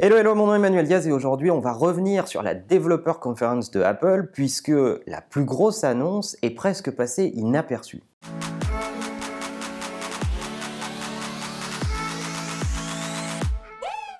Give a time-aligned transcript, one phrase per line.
[0.00, 3.14] Hello, hello, mon nom est Emmanuel Diaz et aujourd'hui on va revenir sur la Developer
[3.20, 4.72] Conference de Apple puisque
[5.08, 8.04] la plus grosse annonce est presque passée inaperçue.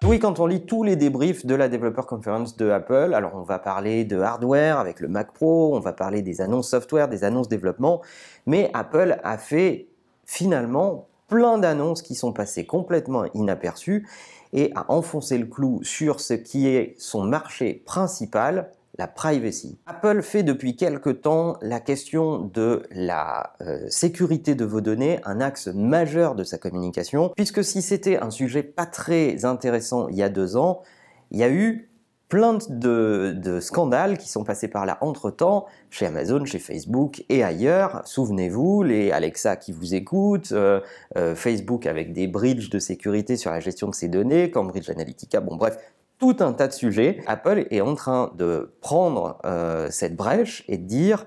[0.04, 3.42] Oui, quand on lit tous les débriefs de la Developer Conference de Apple, alors on
[3.42, 7.22] va parler de hardware avec le Mac Pro, on va parler des annonces software, des
[7.22, 8.02] annonces développement,
[8.46, 9.86] mais Apple a fait
[10.24, 14.08] finalement plein d'annonces qui sont passées complètement inaperçues
[14.52, 19.78] et a enfoncé le clou sur ce qui est son marché principal, la privacy.
[19.86, 25.40] Apple fait depuis quelque temps la question de la euh, sécurité de vos données un
[25.40, 30.22] axe majeur de sa communication, puisque si c'était un sujet pas très intéressant il y
[30.22, 30.82] a deux ans,
[31.30, 31.87] il y a eu
[32.28, 38.02] plein de, scandales qui sont passés par là entre-temps, chez Amazon, chez Facebook et ailleurs.
[38.04, 40.80] Souvenez-vous, les Alexa qui vous écoutent, euh,
[41.16, 45.40] euh, Facebook avec des bridges de sécurité sur la gestion de ses données, Cambridge Analytica,
[45.40, 45.78] bon bref,
[46.18, 47.22] tout un tas de sujets.
[47.26, 51.26] Apple est en train de prendre euh, cette brèche et de dire,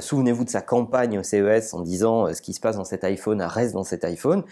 [0.00, 3.40] souvenez-vous de sa campagne au CES en disant ce qui se passe dans cet iPhone
[3.40, 4.44] reste dans cet iPhone.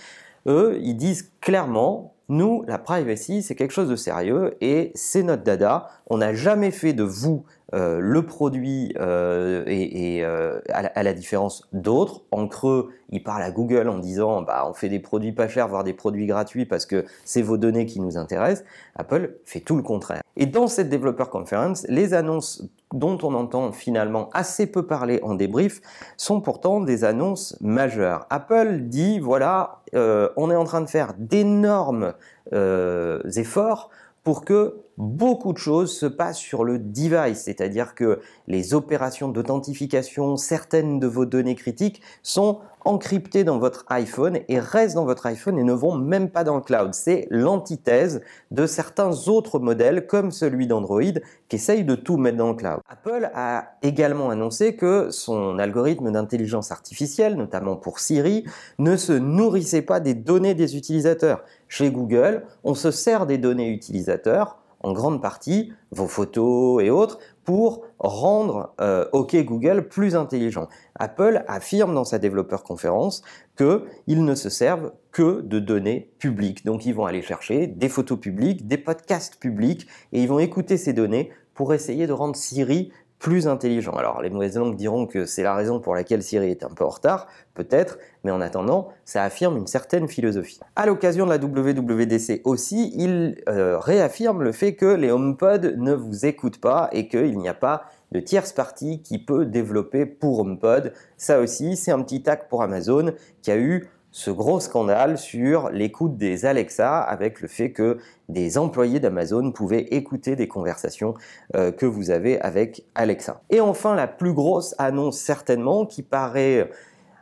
[0.47, 5.43] Eux, ils disent clairement, nous, la privacy, c'est quelque chose de sérieux et c'est notre
[5.43, 5.89] dada.
[6.07, 11.69] On n'a jamais fait de vous euh, le produit euh, et, euh, à, la, différence
[11.73, 12.23] d'autres.
[12.33, 15.69] En creux, ils parlent à Google en disant bah, on fait des produits pas chers,
[15.69, 18.67] voire des produits gratuits parce que c'est vos données qui nous intéressent.
[18.97, 20.23] Apple fait tout le contraire.
[20.37, 25.35] Et dans cette Developer Conference, les annonces dont on entend finalement assez peu parler en
[25.35, 25.81] débrief
[26.17, 28.27] sont pourtant des annonces majeures.
[28.31, 32.15] Apple dit voilà, on est en train de faire d'énormes
[32.53, 33.91] efforts
[34.25, 40.37] pour que beaucoup de choses se passent sur le device, c'est-à-dire que les opérations d'authentification,
[40.37, 45.59] certaines de vos données critiques sont encryptées dans votre iPhone et restent dans votre iPhone
[45.59, 46.95] et ne vont même pas dans le cloud.
[46.95, 51.01] C'est l'antithèse de certains autres modèles comme celui d'Android
[51.49, 52.81] qui essaye de tout mettre dans le cloud.
[52.89, 58.45] Apple a également annoncé que son algorithme d'intelligence artificielle, notamment pour Siri,
[58.79, 61.43] ne se nourrissait pas des données des utilisateurs.
[61.69, 67.19] Chez Google, on se sert des données utilisateurs en grande partie vos photos et autres
[67.45, 70.69] pour rendre euh, OK Google plus intelligent.
[70.99, 73.23] Apple affirme dans sa développeur conférence
[73.57, 76.65] qu'ils ne se servent que de données publiques.
[76.65, 80.77] Donc ils vont aller chercher des photos publiques, des podcasts publics et ils vont écouter
[80.77, 83.93] ces données pour essayer de rendre Siri plus intelligent.
[83.93, 86.85] Alors les mauvaises langues diront que c'est la raison pour laquelle Siri est un peu
[86.85, 90.59] en retard, peut-être, mais en attendant, ça affirme une certaine philosophie.
[90.75, 95.93] À l'occasion de la WWDC aussi, il euh, réaffirme le fait que les HomePod ne
[95.93, 100.41] vous écoutent pas et qu'il n'y a pas de tierce partie qui peut développer pour
[100.41, 100.95] HomePod.
[101.19, 105.71] Ça aussi, c'est un petit tac pour Amazon qui a eu ce gros scandale sur
[105.71, 107.99] l'écoute des Alexa avec le fait que
[108.29, 111.15] des employés d'Amazon pouvaient écouter des conversations
[111.55, 113.43] euh, que vous avez avec Alexa.
[113.51, 116.71] Et enfin, la plus grosse annonce certainement qui paraît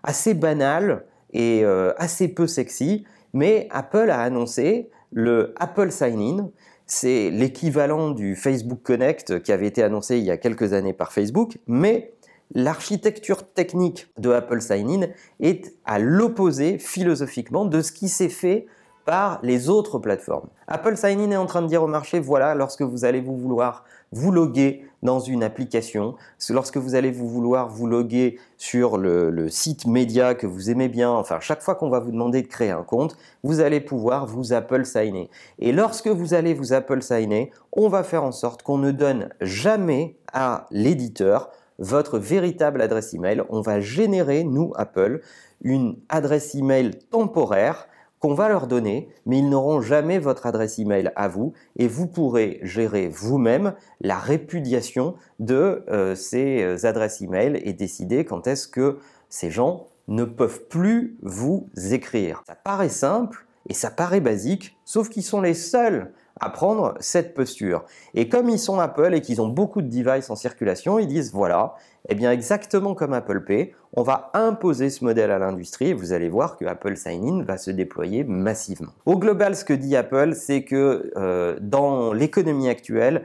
[0.03, 6.51] assez banale et euh, assez peu sexy, mais Apple a annoncé le Apple Sign-in.
[6.87, 11.13] C'est l'équivalent du Facebook Connect qui avait été annoncé il y a quelques années par
[11.13, 12.15] Facebook, mais
[12.55, 15.09] l'architecture technique de Apple Sign-In
[15.41, 18.67] est à l'opposé philosophiquement de ce qui s'est fait
[19.05, 20.49] par les autres plateformes.
[20.67, 23.85] Apple Sign-In est en train de dire au marché, voilà, lorsque vous allez vous vouloir
[24.13, 26.15] vous loguer dans une application,
[26.51, 31.11] lorsque vous allez vous vouloir vous loguer sur le, site média que vous aimez bien,
[31.11, 34.53] enfin chaque fois qu'on va vous demander de créer un compte, vous allez pouvoir vous
[34.53, 35.31] Apple Signer.
[35.59, 39.31] Et lorsque vous allez vous Apple Signer, on va faire en sorte qu'on ne donne
[39.41, 43.43] jamais à l'éditeur votre véritable adresse email.
[43.49, 45.21] On va générer, nous, Apple,
[45.63, 47.89] une adresse email temporaire
[48.21, 52.07] qu'on va leur donner, mais ils n'auront jamais votre adresse email à vous et vous
[52.07, 58.67] pourrez gérer vous-même la répudiation de euh, ces euh, adresses email et décider quand est-ce
[58.67, 62.43] que ces gens ne peuvent plus vous écrire.
[62.47, 67.35] Ça paraît simple et ça paraît basique, sauf qu'ils sont les seuls à prendre cette
[67.35, 67.85] posture.
[68.15, 71.33] Et comme ils sont Apple et qu'ils ont beaucoup de devices en circulation, ils disent
[71.33, 71.75] voilà,
[72.09, 76.29] eh bien exactement comme Apple Pay, on va imposer ce modèle à l'industrie vous allez
[76.29, 78.93] voir que Apple Sign-in va se déployer massivement.
[79.07, 83.25] Au global, ce que dit Apple, c'est que euh, dans l'économie actuelle,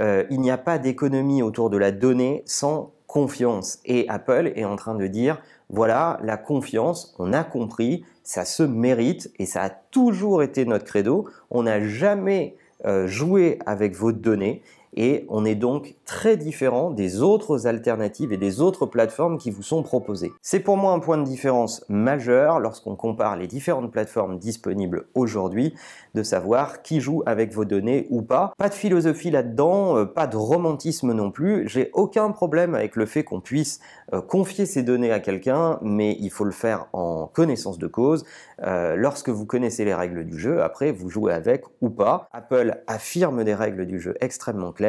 [0.00, 3.78] euh, il n'y a pas d'économie autour de la donnée sans confiance.
[3.86, 5.40] Et Apple est en train de dire,
[5.70, 10.84] voilà, la confiance, on a compris, ça se mérite et ça a toujours été notre
[10.84, 11.26] credo.
[11.50, 14.60] On n'a jamais euh, joué avec vos données
[14.96, 19.62] et on est donc très différent des autres alternatives et des autres plateformes qui vous
[19.62, 20.32] sont proposées.
[20.42, 25.74] C'est pour moi un point de différence majeur lorsqu'on compare les différentes plateformes disponibles aujourd'hui,
[26.14, 28.52] de savoir qui joue avec vos données ou pas.
[28.56, 31.68] Pas de philosophie là-dedans, euh, pas de romantisme non plus.
[31.68, 33.80] J'ai aucun problème avec le fait qu'on puisse
[34.12, 38.24] euh, confier ces données à quelqu'un, mais il faut le faire en connaissance de cause.
[38.62, 42.28] Euh, lorsque vous connaissez les règles du jeu, après vous jouez avec ou pas.
[42.32, 44.85] Apple affirme des règles du jeu extrêmement claires,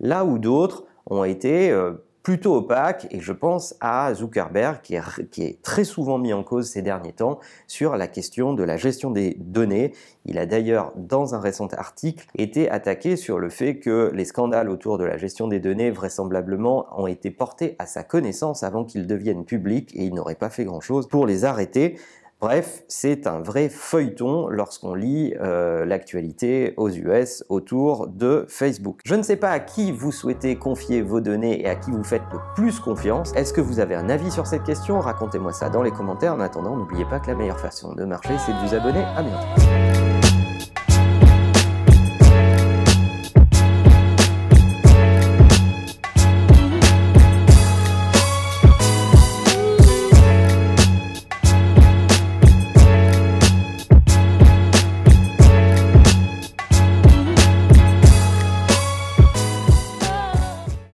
[0.00, 1.72] là où d'autres ont été
[2.22, 6.82] plutôt opaque et je pense à Zuckerberg qui est, très souvent mis en cause ces
[6.82, 9.92] derniers temps sur la question de la gestion des données.
[10.24, 14.68] Il a d'ailleurs dans un récent article été attaqué sur le fait que les scandales
[14.68, 19.06] autour de la gestion des données vraisemblablement ont été portés à sa connaissance avant qu'ils
[19.06, 21.98] deviennent publics et il n'aurait pas fait grand-chose pour les arrêter.
[22.42, 28.98] Bref, c'est un vrai feuilleton lorsqu'on lit euh, l'actualité aux US autour de Facebook.
[29.04, 32.02] Je ne sais pas à qui vous souhaitez confier vos données et à qui vous
[32.02, 33.32] faites le plus confiance.
[33.36, 34.98] Est-ce que vous avez un avis sur cette question?
[34.98, 36.34] Racontez-moi ça dans les commentaires.
[36.34, 39.04] En attendant, n'oubliez pas que la meilleure façon de marcher, c'est de vous abonner.
[39.16, 40.21] À bientôt.